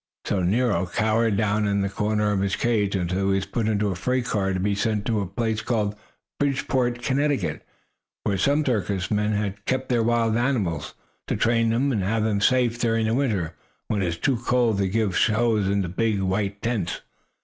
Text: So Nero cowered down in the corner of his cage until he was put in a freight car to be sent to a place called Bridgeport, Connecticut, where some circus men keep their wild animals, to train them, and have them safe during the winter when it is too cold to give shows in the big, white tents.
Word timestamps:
So 0.25 0.41
Nero 0.41 0.87
cowered 0.87 1.37
down 1.37 1.67
in 1.67 1.81
the 1.81 1.87
corner 1.87 2.31
of 2.31 2.39
his 2.41 2.55
cage 2.55 2.95
until 2.95 3.27
he 3.29 3.35
was 3.35 3.45
put 3.45 3.67
in 3.67 3.83
a 3.83 3.93
freight 3.93 4.25
car 4.25 4.51
to 4.51 4.59
be 4.59 4.73
sent 4.73 5.05
to 5.05 5.21
a 5.21 5.27
place 5.27 5.61
called 5.61 5.95
Bridgeport, 6.39 7.03
Connecticut, 7.03 7.63
where 8.23 8.35
some 8.39 8.65
circus 8.65 9.11
men 9.11 9.53
keep 9.67 9.89
their 9.89 10.01
wild 10.01 10.37
animals, 10.37 10.95
to 11.27 11.35
train 11.35 11.69
them, 11.69 11.91
and 11.91 12.01
have 12.01 12.23
them 12.23 12.41
safe 12.41 12.79
during 12.79 13.05
the 13.05 13.13
winter 13.13 13.53
when 13.89 14.01
it 14.01 14.07
is 14.07 14.17
too 14.17 14.37
cold 14.37 14.79
to 14.79 14.87
give 14.89 15.15
shows 15.15 15.67
in 15.69 15.83
the 15.83 15.87
big, 15.87 16.19
white 16.21 16.63
tents. 16.63 17.01